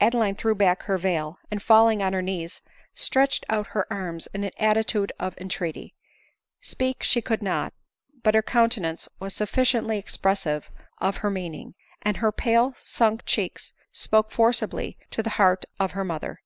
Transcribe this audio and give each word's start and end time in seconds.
Adeline 0.00 0.34
threw 0.34 0.54
back 0.54 0.82
her 0.82 0.98
veil, 0.98 1.38
and 1.50 1.62
falling 1.62 2.02
on 2.02 2.12
her 2.12 2.20
knees, 2.20 2.60
stretched 2.92 3.46
out 3.48 3.68
her 3.68 3.90
arms 3.90 4.28
in 4.34 4.44
an 4.44 4.50
attitude 4.58 5.12
of 5.18 5.34
entreaty; 5.38 5.94
speak 6.60 7.02
she 7.02 7.22
could 7.22 7.40
not, 7.40 7.72
but 8.22 8.34
her 8.34 8.42
countenance 8.42 9.08
was 9.18 9.34
sufficiently 9.34 9.96
expres 9.96 10.40
sive 10.40 10.70
of 10.98 11.16
her 11.24 11.30
meaning; 11.30 11.74
and 12.02 12.18
her 12.18 12.30
pale 12.30 12.74
sunk 12.82 13.24
cheek 13.24 13.58
spoke 13.94 14.26
124 14.26 14.26
ADELINE 14.26 14.28
MOWBRAY. 14.28 14.36
forcibly 14.36 14.98
to 15.10 15.22
the 15.22 15.42
heart 15.42 15.64
of 15.80 15.92
her 15.92 16.04
mother. 16.04 16.40